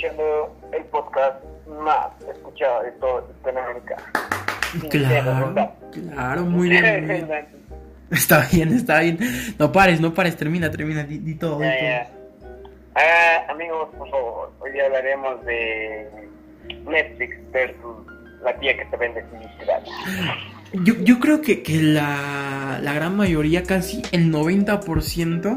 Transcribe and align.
escuchando 0.00 0.56
el 0.72 0.84
podcast 0.84 1.44
más 1.68 2.08
escuchado 2.34 2.82
de 2.84 2.90
todo 2.92 3.28
Hispanoamérica. 3.30 3.96
Claro, 4.90 5.74
claro, 5.92 6.42
muy 6.44 6.70
bien. 6.70 7.06
Muy 7.06 7.14
bien. 7.16 7.60
Está 8.10 8.48
bien, 8.50 8.72
está 8.72 8.98
bien. 9.00 9.20
No 9.56 9.70
pares, 9.70 10.00
no 10.00 10.12
pares, 10.12 10.36
termina, 10.36 10.68
termina, 10.68 11.04
di, 11.04 11.18
di 11.18 11.36
todo. 11.36 11.60
Ya, 11.60 11.80
ya. 11.80 12.10
Ah, 12.96 13.52
amigos, 13.52 13.88
por 13.96 14.10
favor, 14.10 14.52
hoy 14.58 14.80
hablaremos 14.80 15.44
de 15.44 16.10
Netflix 16.88 17.36
versus 17.52 18.04
la 18.42 18.52
tía 18.58 18.76
que 18.76 18.84
te 18.86 18.96
vende 18.96 19.22
publicidad. 19.22 19.84
Yo, 20.72 20.94
yo 21.04 21.20
creo 21.20 21.40
que, 21.40 21.62
que 21.62 21.80
la, 21.82 22.80
la 22.82 22.92
gran 22.94 23.16
mayoría, 23.16 23.62
casi 23.62 24.02
el 24.10 24.32
90%, 24.32 25.56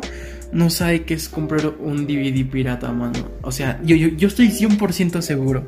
no 0.54 0.70
sabe 0.70 1.04
qué 1.04 1.14
es 1.16 1.28
comprar 1.30 1.68
un 1.80 2.06
DVD 2.08 2.46
pirata, 2.50 2.92
mano. 2.92 3.30
O 3.42 3.52
sea, 3.52 3.80
yo, 3.84 3.96
yo, 3.96 4.08
yo 4.10 4.28
estoy 4.28 4.50
100% 4.50 5.22
seguro 5.22 5.66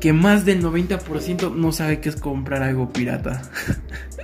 que 0.00 0.12
más 0.12 0.44
del 0.44 0.62
90% 0.62 1.54
no 1.54 1.72
sabe 1.72 2.00
qué 2.00 2.08
es 2.10 2.16
comprar 2.16 2.62
algo 2.62 2.90
pirata. 2.92 3.42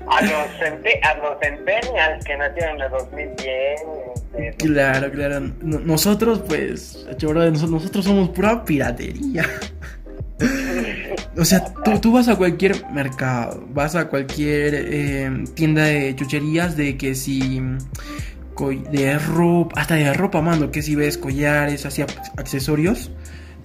A 0.09 0.23
los, 0.23 0.33
a 0.33 1.15
los 1.17 1.37
centennials 1.43 2.25
que 2.25 2.37
nacieron 2.37 2.77
en 2.77 2.83
el 2.83 2.91
2010. 2.93 3.81
este, 4.39 4.57
Claro, 4.65 5.11
claro. 5.11 5.41
No- 5.63 5.81
nosotros, 5.81 6.43
pues, 6.47 7.05
nosotros 7.21 8.05
somos 8.05 8.29
pura 8.29 8.65
piratería. 8.65 9.45
O 11.39 11.45
sea, 11.45 11.65
tú, 11.85 11.99
tú 11.99 12.13
vas 12.13 12.29
a 12.29 12.37
cualquier 12.37 12.87
mercado, 12.93 13.67
vas 13.71 13.95
a 13.95 14.09
cualquier 14.09 14.75
eh, 14.75 15.45
tienda 15.55 15.85
de 15.85 16.15
chucherías 16.17 16.77
de 16.77 16.97
que 16.97 17.15
si 17.15 17.61
de 18.61 19.19
ropa, 19.19 19.81
hasta 19.81 19.95
de 19.97 20.13
ropa, 20.15 20.41
mando, 20.41 20.71
que 20.71 20.83
si 20.83 20.95
ves 20.95 21.19
collares, 21.19 21.85
así 21.87 22.03
ac- 22.03 22.33
accesorios, 22.39 23.11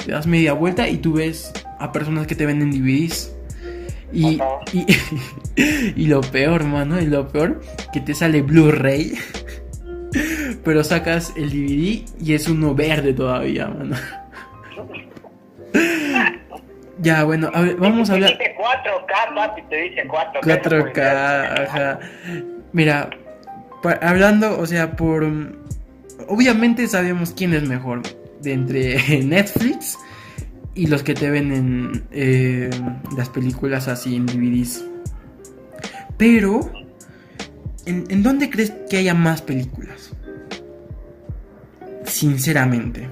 te 0.05 0.11
das 0.11 0.27
media 0.27 0.53
vuelta 0.53 0.87
y 0.89 0.97
tú 0.97 1.13
ves 1.13 1.51
a 1.79 1.91
personas 1.91 2.27
que 2.27 2.35
te 2.35 2.45
venden 2.45 2.71
DVDs. 2.71 3.33
Y, 4.13 4.39
y, 4.73 4.85
y 5.95 6.07
lo 6.07 6.19
peor, 6.21 6.65
mano, 6.65 6.99
y 7.01 7.05
lo 7.05 7.27
peor, 7.29 7.61
que 7.93 8.01
te 8.01 8.13
sale 8.13 8.41
Blu-ray. 8.41 9.13
Pero 10.65 10.83
sacas 10.83 11.31
el 11.37 11.49
DVD 11.49 12.03
y 12.21 12.33
es 12.33 12.49
uno 12.49 12.75
verde 12.75 13.13
todavía, 13.13 13.67
mano. 13.67 13.95
Ya, 17.03 17.23
bueno, 17.23 17.49
a 17.51 17.61
ver, 17.61 17.77
vamos 17.77 18.09
a 18.11 18.13
te 18.13 18.17
hablar. 18.25 18.37
dice 18.37 18.55
4K, 18.59 19.33
papi, 19.35 19.61
te 19.69 19.75
dice 19.75 20.07
4K. 20.07 20.61
4K, 20.61 21.63
ajá. 21.67 21.99
Mira, 22.73 23.09
hablando, 24.01 24.59
o 24.59 24.65
sea, 24.65 24.95
por. 24.95 25.25
Obviamente 26.27 26.87
sabemos 26.87 27.33
quién 27.35 27.53
es 27.53 27.67
mejor. 27.67 28.01
De 28.41 28.53
entre 28.53 29.23
Netflix 29.23 29.97
y 30.73 30.87
los 30.87 31.03
que 31.03 31.13
te 31.13 31.29
venden 31.29 32.07
eh, 32.11 32.69
las 33.15 33.29
películas 33.29 33.87
así 33.87 34.15
en 34.15 34.25
DVDs. 34.25 34.85
Pero, 36.17 36.71
¿en, 37.85 38.23
dónde 38.23 38.49
crees 38.49 38.71
que 38.89 38.97
haya 38.97 39.13
más 39.13 39.41
películas? 39.41 40.11
Sinceramente. 42.05 43.07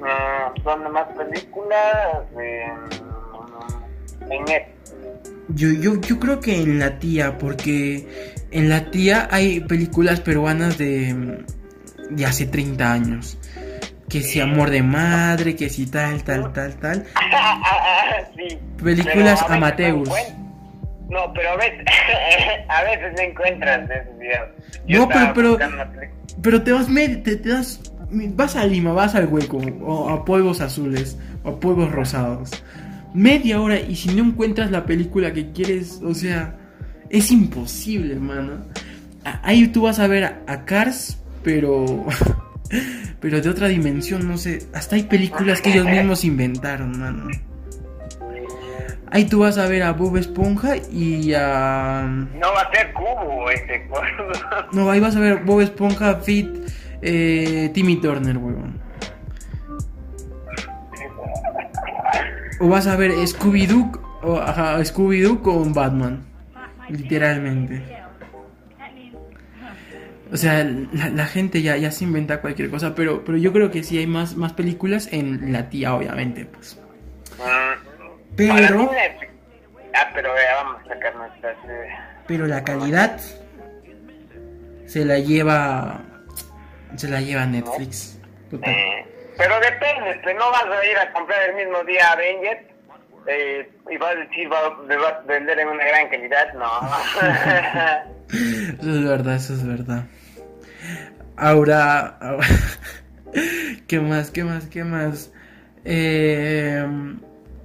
Mm, 0.00 0.62
son 0.62 0.92
más 0.92 1.08
películas 1.16 2.24
en, 2.38 2.78
en 4.32 4.44
Netflix. 4.44 4.75
Yo, 5.56 5.70
yo, 5.70 5.98
yo 6.00 6.20
creo 6.20 6.38
que 6.40 6.60
en 6.60 6.78
la 6.78 6.98
tía, 6.98 7.38
porque 7.38 8.06
en 8.50 8.68
la 8.68 8.90
tía 8.90 9.26
hay 9.30 9.60
películas 9.60 10.20
peruanas 10.20 10.76
de, 10.76 11.44
de 12.10 12.26
hace 12.26 12.44
30 12.46 12.92
años. 12.92 13.38
Que 14.08 14.20
si 14.22 14.38
amor 14.38 14.68
de 14.70 14.82
madre, 14.82 15.56
que 15.56 15.68
si 15.70 15.86
tal, 15.86 16.22
tal, 16.22 16.52
tal, 16.52 16.74
tal. 16.76 17.04
sí. 18.36 18.58
Películas 18.82 19.42
amateurs. 19.48 20.08
No, 21.08 21.32
pero 21.32 21.50
a 21.50 21.56
veces, 21.56 21.84
a 22.68 22.82
veces 22.82 23.12
no 23.16 23.22
encuentras 23.22 23.90
esos 23.90 24.18
videos. 24.18 24.48
Yo 24.86 25.00
No, 25.00 25.08
pero- 25.08 25.56
pero- 25.56 25.58
Pero 26.42 26.62
te 26.62 26.72
vas, 26.72 26.86
te, 26.86 27.36
te 27.36 27.48
das, 27.48 27.80
vas 28.10 28.56
a 28.56 28.66
Lima, 28.66 28.92
vas 28.92 29.14
al 29.14 29.26
hueco, 29.26 29.56
o 29.82 30.10
a 30.10 30.22
polvos 30.24 30.60
azules, 30.60 31.16
o 31.44 31.48
a 31.50 31.60
polvos 31.60 31.90
rosados. 31.92 32.62
Media 33.16 33.62
hora 33.62 33.80
y 33.80 33.96
si 33.96 34.14
no 34.14 34.22
encuentras 34.22 34.70
la 34.70 34.84
película 34.84 35.32
que 35.32 35.50
quieres, 35.50 36.02
o 36.04 36.12
sea, 36.12 36.54
es 37.08 37.30
imposible, 37.30 38.12
hermano. 38.12 38.66
Ahí 39.42 39.66
tú 39.68 39.82
vas 39.82 39.98
a 40.00 40.06
ver 40.06 40.24
a, 40.24 40.42
a 40.46 40.66
Cars, 40.66 41.18
pero, 41.42 42.04
pero 43.20 43.40
de 43.40 43.48
otra 43.48 43.68
dimensión, 43.68 44.28
no 44.28 44.36
sé. 44.36 44.58
Hasta 44.74 44.96
hay 44.96 45.04
películas 45.04 45.62
que 45.62 45.70
ellos 45.70 45.86
mismos 45.86 46.24
inventaron, 46.24 46.98
mano. 46.98 47.28
Ahí 49.10 49.24
tú 49.24 49.38
vas 49.38 49.56
a 49.56 49.66
ver 49.66 49.82
a 49.82 49.92
Bob 49.94 50.18
Esponja 50.18 50.76
y 50.76 51.32
a... 51.32 52.02
No 52.38 52.52
va 52.52 52.60
a 52.60 52.70
ser 52.70 52.92
cubo 52.92 53.50
este 53.50 53.88
No, 54.72 54.90
ahí 54.90 55.00
vas 55.00 55.16
a 55.16 55.20
ver 55.20 55.42
Bob 55.44 55.62
Esponja 55.62 56.16
Fit 56.16 56.48
eh, 57.00 57.70
Timmy 57.72 57.96
Turner, 57.96 58.36
weón. 58.36 58.85
O 62.60 62.68
vas 62.68 62.86
a 62.86 62.96
ver 62.96 63.12
Scooby-Doo 63.12 64.00
o, 64.22 64.38
ajá, 64.38 64.78
Scooby-Doo 64.84 65.42
con 65.42 65.72
Batman. 65.72 66.24
Literalmente. 66.88 67.82
O 70.32 70.36
sea, 70.36 70.64
la, 70.64 71.08
la 71.10 71.26
gente 71.26 71.62
ya, 71.62 71.76
ya 71.76 71.92
se 71.92 72.02
inventa 72.04 72.40
cualquier 72.40 72.68
cosa, 72.70 72.94
pero, 72.94 73.24
pero 73.24 73.38
yo 73.38 73.52
creo 73.52 73.70
que 73.70 73.84
sí 73.84 73.98
hay 73.98 74.06
más, 74.08 74.36
más 74.36 74.52
películas 74.54 75.08
en 75.12 75.52
la 75.52 75.68
tía, 75.70 75.94
obviamente, 75.94 76.46
pues. 76.46 76.80
Mm, 77.38 78.34
Pero, 78.36 78.90
Ah, 79.98 80.10
pero 80.12 80.34
vea, 80.34 80.56
vamos 80.62 80.82
a 80.84 80.88
sacar 80.88 81.16
nuestras... 81.16 81.56
pero 82.26 82.46
la 82.46 82.62
calidad 82.64 83.18
se 84.84 85.04
la 85.06 85.18
lleva, 85.18 86.02
se 86.96 87.08
la 87.08 87.20
lleva 87.22 87.46
Netflix. 87.46 88.18
Total. 88.50 88.74
eh, 88.74 89.05
pero 89.36 89.54
depende, 89.60 90.10
este, 90.10 90.34
no 90.34 90.50
vas 90.50 90.64
a 90.64 90.86
ir 90.86 90.96
a 90.98 91.12
comprar 91.12 91.38
el 91.50 91.56
mismo 91.56 91.82
día 91.84 92.12
Avengers 92.12 92.60
eh, 93.28 93.70
y 93.90 93.96
vas 93.98 94.12
a 94.12 94.18
decir, 94.20 94.50
va, 94.52 94.68
vas 94.70 95.12
a 95.14 95.20
vender 95.26 95.58
en 95.58 95.68
una 95.68 95.84
gran 95.84 96.08
calidad, 96.08 96.52
no. 96.54 96.66
Eso 98.28 98.90
es 98.98 99.04
verdad, 99.08 99.34
eso 99.36 99.52
es 99.54 99.66
verdad. 99.66 100.04
Ahora, 101.36 102.16
ahora- 102.20 102.46
¿qué 103.86 104.00
más? 104.00 104.30
¿Qué 104.30 104.42
más? 104.44 104.66
¿Qué 104.66 104.82
más? 104.84 105.32
Eh, 105.84 106.84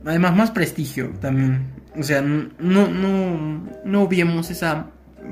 además, 0.06 0.36
más 0.36 0.52
prestigio 0.52 1.12
también. 1.20 1.74
O 1.98 2.04
sea, 2.04 2.22
no, 2.22 2.88
no, 2.88 3.68
no 3.84 4.02
obviemos 4.04 4.52
esa 4.52 4.88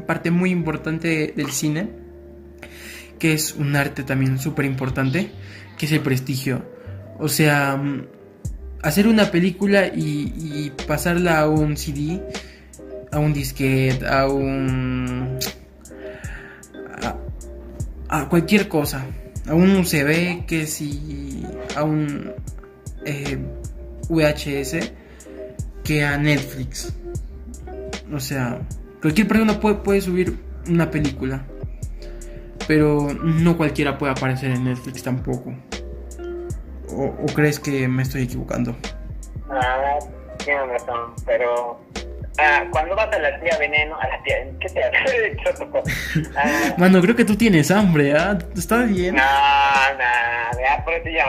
parte 0.07 0.31
muy 0.31 0.49
importante 0.51 1.33
del 1.35 1.51
cine, 1.51 1.89
que 3.19 3.34
es 3.34 3.53
un 3.53 3.75
arte 3.75 4.03
también 4.03 4.40
súper 4.40 4.66
importante, 4.66 5.31
que 5.78 5.85
es 5.85 5.91
el 5.91 6.00
prestigio. 6.00 6.63
O 7.19 7.28
sea, 7.28 7.75
mm, 7.75 8.07
hacer 8.81 9.07
una 9.07 9.30
película 9.30 9.88
y, 9.88 10.72
pasarla 10.88 11.40
a 11.40 11.50
un 11.50 11.78
CD, 11.78 12.22
a 13.12 13.19
un 13.19 13.34
disquete, 13.34 14.08
a 14.08 14.28
un... 14.28 15.38
A, 18.08 18.28
cualquier 18.28 18.68
cosa. 18.68 19.06
A 19.47 19.53
un 19.53 19.75
USB, 19.75 20.46
que 20.46 20.66
si... 20.66 21.44
A 21.75 21.84
un 21.84 22.31
eh, 23.06 23.38
VHS, 24.09 24.91
que 25.84 26.03
a 26.03 26.18
Netflix. 26.18 26.94
O 28.12 28.19
sea, 28.19 28.59
cualquier 29.02 29.28
persona 29.28 29.59
puede, 29.59 29.75
puede 29.75 30.02
subir 30.02 30.38
una 30.68 30.90
película. 30.90 31.46
Pero 32.69 33.07
no 33.23 33.57
cualquiera 33.57 33.97
puede 33.97 34.11
aparecer 34.11 34.51
en 34.51 34.66
Netflix 34.66 35.01
tampoco. 35.01 35.51
¿O, 36.89 37.05
o 37.05 37.25
crees 37.33 37.59
que 37.59 37.87
me 37.87 38.03
estoy 38.03 38.25
equivocando? 38.25 38.75
Ah, 39.49 39.97
tienes 40.37 40.67
razón, 40.67 41.16
pero 41.25 41.81
ah, 42.37 42.66
cuando 42.71 42.95
vas 42.95 43.11
a 43.11 43.17
la 43.17 43.39
tía 43.39 43.57
Veneno, 43.57 43.99
a 43.99 44.07
la 44.07 44.21
tía, 44.21 44.35
¿qué 44.59 44.69
te 44.69 44.83
hace? 44.83 45.37
ah, 46.37 46.75
Mano, 46.77 47.01
creo 47.01 47.16
que 47.16 47.25
tú 47.25 47.35
tienes 47.35 47.71
hambre, 47.71 48.13
¿ah? 48.13 48.37
Está 48.55 48.83
bien. 48.83 49.16
no, 49.16 49.23
no, 49.23 50.59
ya 50.61 50.85
por 50.85 50.93
eso 50.93 51.09
ya, 51.09 51.25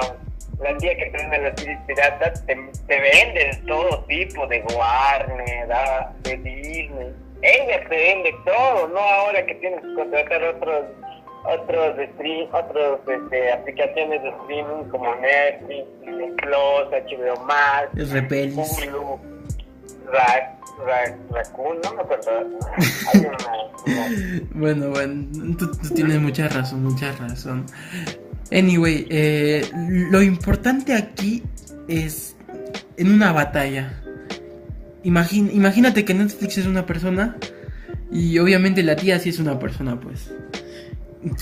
la 0.62 0.76
tía 0.76 0.94
que 0.94 1.06
prende 1.06 1.38
las 1.38 1.58
series 1.58 1.78
piratas 1.86 2.44
te, 2.44 2.54
te 2.86 3.00
vende 3.00 3.46
de 3.46 3.62
todo 3.66 4.04
tipo, 4.04 4.46
de 4.46 4.62
Warner, 4.76 5.72
ah, 5.72 6.12
de 6.22 6.36
Disney. 6.36 7.14
Ella 7.40 7.80
te 7.88 7.96
vende 7.96 8.34
todo, 8.44 8.88
no 8.88 8.98
ahora 8.98 9.46
que 9.46 9.54
tienes 9.54 9.80
que 9.80 9.94
contratar 9.94 10.44
otros 10.44 10.84
otros 11.44 11.96
stream, 12.14 12.48
otros 12.52 13.00
este, 13.08 13.52
aplicaciones 13.52 14.22
de 14.22 14.28
streaming 14.30 14.84
como 14.90 15.14
Netflix, 15.16 15.86
Plus, 16.42 16.90
HBO 16.90 17.44
Max, 17.46 17.88
Es 17.96 18.10
repelis. 18.10 18.56
Hulu, 18.56 19.18
Ra, 20.12 20.58
Ra, 20.86 21.16
Raccoon, 21.30 21.78
no 21.84 21.94
me 21.94 22.02
acuerdo. 22.02 22.30
Hay 23.14 23.20
una, 23.20 23.36
como- 23.84 24.50
Bueno, 24.54 24.90
bueno, 24.90 25.26
tú, 25.58 25.70
tú 25.72 25.94
tienes 25.94 26.20
mucha 26.20 26.48
razón, 26.48 26.84
mucha 26.84 27.12
razón. 27.12 27.66
Anyway, 28.52 29.06
eh, 29.10 29.62
lo 30.10 30.20
importante 30.22 30.94
aquí 30.94 31.42
es 31.88 32.36
en 32.96 33.12
una 33.12 33.32
batalla. 33.32 33.94
Imagín- 35.04 35.50
imagínate 35.54 36.04
que 36.04 36.12
Netflix 36.14 36.58
es 36.58 36.66
una 36.66 36.84
persona 36.84 37.36
y 38.10 38.38
obviamente 38.38 38.82
la 38.82 38.96
tía 38.96 39.18
sí 39.18 39.30
es 39.30 39.38
una 39.38 39.58
persona, 39.58 39.98
pues. 40.00 40.32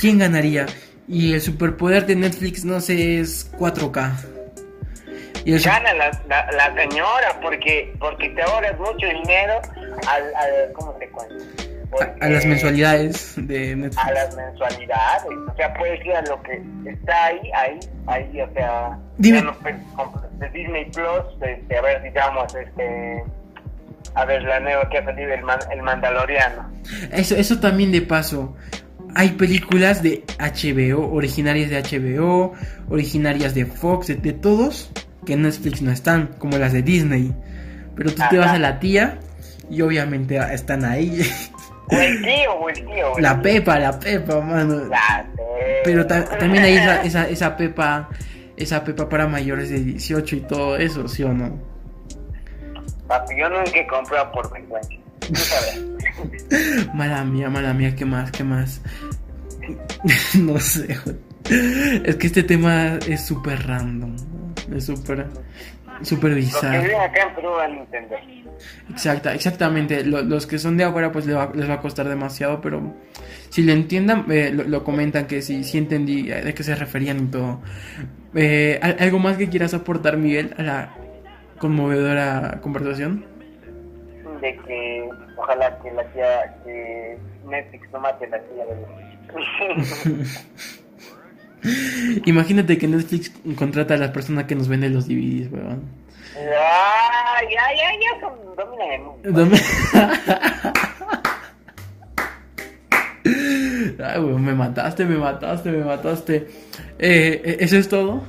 ¿Quién 0.01 0.19
ganaría? 0.19 0.67
Y 1.07 1.33
el 1.35 1.41
superpoder 1.41 2.05
de 2.07 2.17
Netflix, 2.17 2.65
no 2.65 2.81
sé, 2.81 3.21
es 3.21 3.51
4K. 3.59 4.13
Y 5.45 5.53
el 5.55 5.61
su- 5.61 5.69
Gana 5.69 5.95
la, 5.95 6.11
la, 6.29 6.51
la 6.53 6.75
señora 6.75 7.39
porque 7.41 7.95
porque 7.99 8.29
te 8.31 8.43
ahorras 8.43 8.79
mucho 8.79 9.07
dinero 9.07 9.55
al, 10.07 10.23
al 10.35 10.73
¿cómo 10.75 10.93
te 10.95 11.09
cuento? 11.09 11.35
a, 12.21 12.27
a 12.27 12.29
las 12.29 12.45
mensualidades 12.45 13.33
de 13.37 13.75
Netflix. 13.77 13.97
a 14.05 14.11
las 14.11 14.37
mensualidades, 14.37 15.23
o 15.51 15.57
sea, 15.57 15.73
puedes 15.75 16.05
ir 16.05 16.13
a 16.13 16.21
lo 16.23 16.43
que 16.43 16.61
está 16.91 17.25
ahí, 17.27 17.41
ahí, 17.55 17.79
ahí, 18.07 18.41
o 18.43 18.53
sea, 18.53 18.99
Dime. 19.17 19.43
de 20.39 20.49
Disney 20.51 20.85
Plus, 20.91 21.25
este, 21.41 21.79
a 21.79 21.81
ver, 21.81 22.03
digamos, 22.03 22.55
este, 22.55 23.25
a 24.15 24.25
ver, 24.27 24.43
la 24.43 24.61
nueva 24.61 24.87
que 24.91 24.99
ha 24.99 25.05
salido, 25.05 25.33
el, 25.33 25.43
Man- 25.43 25.59
el 25.73 25.81
Mandaloriano. 25.83 26.71
Eso, 27.11 27.37
eso 27.37 27.59
también 27.59 27.91
de 27.91 28.03
paso. 28.03 28.55
Hay 29.19 29.31
películas 29.31 30.01
de 30.01 30.23
HBO, 30.39 31.11
originarias 31.13 31.71
de 31.71 31.83
HBO, 31.83 32.53
originarias 32.89 33.53
de 33.53 33.67
Fox, 33.67 34.07
de, 34.07 34.15
de 34.15 34.33
todos, 34.33 34.93
que 35.27 35.33
en 35.33 35.43
Netflix 35.43 35.83
no 35.83 35.91
están, 35.91 36.29
como 36.39 36.57
las 36.57 36.73
de 36.73 36.83
Disney. 36.83 37.35
Pero 37.97 38.13
tú 38.13 38.23
te 38.31 38.39
vas 38.39 38.53
a 38.53 38.61
la 38.61 38.79
tía 38.79 39.19
y 39.69 39.83
obviamente 39.83 40.39
están 40.55 40.85
ahí. 40.85 41.21
O 41.91 41.97
el 41.97 42.21
tío, 42.23 42.53
o 42.53 42.69
el 42.69 42.75
tío. 42.75 43.13
o 43.13 43.17
el 43.17 43.23
La. 43.23 43.41
Pepa, 43.41 43.79
la 43.79 43.99
Pepa, 43.99 44.41
mano. 44.43 44.85
La 44.89 45.27
Pepa. 45.35 45.43
Pero 45.85 46.07
ta- 46.07 46.23
también 46.39 46.63
hay 46.65 46.75
esa, 46.77 47.03
esa, 47.03 47.29
esa 47.31 47.57
Pepa, 47.57 48.11
esa 48.59 48.85
Pepa 48.85 49.09
para 49.09 49.27
mayores 49.27 49.71
de 49.71 49.81
18 49.83 50.37
y 50.37 50.41
todo 50.41 50.77
eso, 50.77 51.09
¿sí 51.09 51.23
o 51.23 51.33
no? 51.33 51.59
Papi, 53.07 53.35
yo 53.41 53.49
nunca 53.49 53.71
he 53.75 53.87
comprado 53.87 54.31
por 54.33 54.53
vergüenza. 54.53 54.91
Mala 56.95 57.25
mía, 57.25 57.49
mala 57.49 57.73
mía, 57.73 57.95
¿qué 57.97 58.05
más? 58.05 58.31
¿Qué 58.33 58.45
más? 58.45 58.83
no 60.41 60.59
sé. 60.61 60.97
Es 62.05 62.17
que 62.17 62.27
este 62.27 62.43
tema 62.43 62.99
es 63.09 63.27
súper 63.27 63.67
random. 63.67 64.15
¿no? 64.17 64.77
Es 64.77 64.85
súper 64.87 65.27
súper 66.03 66.31
Los 66.31 66.39
que 66.39 66.45
bizarro. 66.47 67.01
acá 67.01 67.23
en 67.29 67.35
Perú 67.35 67.51
van 67.57 67.73
a 67.73 67.79
entender. 67.81 68.19
Exacta, 68.91 69.35
exactamente. 69.35 70.05
Lo- 70.05 70.23
los 70.23 70.47
que 70.47 70.59
son 70.59 70.77
de 70.77 70.85
afuera 70.85 71.11
pues 71.13 71.27
les 71.27 71.37
va, 71.37 71.51
les 71.55 71.69
va 71.69 71.75
a 71.75 71.81
costar 71.81 72.09
demasiado, 72.09 72.61
pero 72.61 72.95
si 73.51 73.63
lo 73.63 73.73
entiendan, 73.73 74.27
eh, 74.31 74.51
lo, 74.53 74.65
lo 74.65 74.85
comentan 74.85 75.27
que 75.27 75.43
sí, 75.43 75.65
sí 75.65 75.79
entendí 75.79 76.31
eh, 76.31 76.43
de 76.43 76.55
qué 76.55 76.63
se 76.63 76.75
referían 76.75 77.19
y 77.25 77.27
todo. 77.27 77.61
Eh, 78.35 78.79
¿al- 78.83 78.97
¿Algo 79.01 79.19
más 79.19 79.37
que 79.39 79.49
quieras 79.49 79.75
aportar, 79.75 80.17
Miguel, 80.19 80.55
a 80.59 80.63
la 80.63 80.95
conmovedora 81.59 82.59
conversación? 82.63 83.25
De 84.41 84.57
que 84.67 85.09
ojalá 85.37 85.79
que 85.83 85.91
la 85.93 86.05
tía, 86.13 86.57
que 86.65 87.19
Netflix 87.47 87.89
no 87.93 88.01
mate 88.01 88.25
a 88.27 88.29
la 88.29 88.39
tía 88.41 88.65
de 88.67 88.77
Imagínate 92.27 92.79
que 92.79 92.87
Netflix 92.87 93.33
contrata 93.57 93.95
a 93.95 93.97
la 93.97 94.13
persona 94.13 94.47
que 94.47 94.55
nos 94.55 94.69
vende 94.69 94.89
los 94.91 95.09
DVDs, 95.09 95.51
weón. 95.53 95.83
Ya, 96.35 97.41
ya, 97.43 97.75
ya, 97.77 97.91
ya, 98.01 98.21
son- 98.21 98.55
dominan 98.57 98.91
el 98.93 99.01
mundo. 99.03 99.31
Dame- 99.33 99.61
Ay, 103.25 104.21
weón, 104.21 104.45
me 104.45 104.55
mataste, 104.55 105.05
me 105.05 105.17
mataste, 105.17 105.71
me 105.71 105.85
mataste. 105.85 106.37
Eh, 106.99 107.43
eh, 107.45 107.57
¿Eso 107.61 107.77
es 107.77 107.89
todo? 107.89 108.23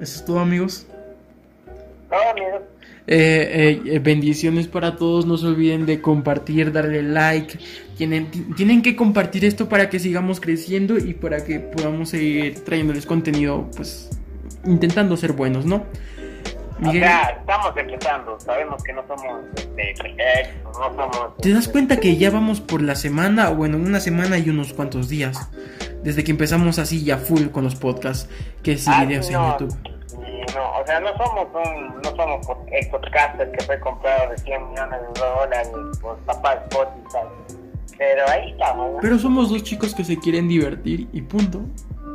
¿Eso 0.00 0.18
es 0.18 0.24
todo, 0.24 0.40
amigos? 0.40 0.86
No, 2.10 2.30
amigos. 2.30 2.62
Eh, 3.06 3.80
eh, 3.86 3.96
eh, 3.96 3.98
bendiciones 3.98 4.66
para 4.66 4.96
todos. 4.96 5.26
No 5.26 5.36
se 5.36 5.46
olviden 5.46 5.86
de 5.86 6.00
compartir, 6.00 6.72
darle 6.72 7.02
like. 7.02 7.58
Tienen, 7.96 8.30
ti- 8.30 8.46
tienen 8.56 8.82
que 8.82 8.96
compartir 8.96 9.44
esto 9.44 9.68
para 9.68 9.90
que 9.90 9.98
sigamos 9.98 10.40
creciendo 10.40 10.96
y 10.98 11.14
para 11.14 11.44
que 11.44 11.60
podamos 11.60 12.08
seguir 12.10 12.64
trayéndoles 12.64 13.06
contenido, 13.06 13.68
pues 13.76 14.10
intentando 14.64 15.16
ser 15.16 15.32
buenos, 15.32 15.66
¿no? 15.66 15.84
O 16.76 16.86
Miguel, 16.86 17.02
sea, 17.04 17.36
estamos 17.38 17.76
empezando, 17.76 18.40
sabemos 18.40 18.82
que 18.82 18.92
no 18.92 19.06
somos 19.06 19.44
este, 19.54 19.94
perfectos, 20.02 20.76
no 20.78 20.96
somos... 20.96 21.36
¿te 21.40 21.50
das 21.50 21.60
este, 21.60 21.72
cuenta 21.72 22.00
que 22.00 22.16
ya 22.16 22.30
vamos 22.30 22.60
por 22.60 22.82
la 22.82 22.96
semana? 22.96 23.50
O 23.50 23.54
bueno, 23.54 23.76
una 23.76 24.00
semana 24.00 24.38
y 24.38 24.50
unos 24.50 24.72
cuantos 24.72 25.08
días. 25.08 25.48
Desde 26.02 26.24
que 26.24 26.32
empezamos 26.32 26.80
así 26.80 27.04
ya 27.04 27.16
full 27.18 27.46
con 27.48 27.62
los 27.64 27.76
podcasts, 27.76 28.28
que 28.62 28.76
sí, 28.76 28.90
ah, 28.92 29.04
videos 29.04 29.30
en 29.30 29.34
YouTube. 29.34 29.76
O 30.84 30.86
sea, 30.86 31.00
no 31.00 31.16
somos 31.16 31.46
un, 31.54 32.02
no 32.02 32.10
somos 32.10 32.46
el 32.70 32.88
podcaster 32.90 33.50
que 33.52 33.64
fue 33.64 33.80
comprado 33.80 34.30
de 34.30 34.38
100 34.38 34.68
millones 34.68 35.00
de 35.00 35.20
dólares 35.20 35.70
por 36.02 36.18
papá 36.18 36.62
Spotify. 36.64 37.26
Pero 37.96 38.28
ahí 38.28 38.50
estamos, 38.50 38.92
¿no? 38.92 38.98
Pero 39.00 39.18
somos 39.18 39.48
dos 39.48 39.62
chicos 39.62 39.94
que 39.94 40.04
se 40.04 40.18
quieren 40.18 40.46
divertir 40.46 41.08
y 41.10 41.22
punto. 41.22 41.62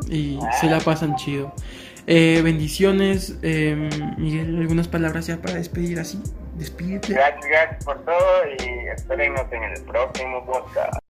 Y 0.07 0.39
se 0.60 0.68
la 0.68 0.80
pasan 0.80 1.16
chido. 1.16 1.51
Eh, 2.06 2.42
bendiciones, 2.44 3.38
eh, 3.42 3.89
Miguel, 4.18 4.57
algunas 4.60 4.88
palabras 4.88 5.27
ya 5.27 5.38
para 5.38 5.56
despedir 5.56 6.00
así. 6.00 6.21
Despídete. 6.56 7.13
Gracias, 7.13 7.45
gracias 7.48 7.86
por 7.86 8.04
todo 8.06 8.44
y 8.60 8.88
esperemos 8.89 9.42
en 9.51 9.63
el 9.63 9.81
próximo 9.83 10.45
podcast. 10.45 10.95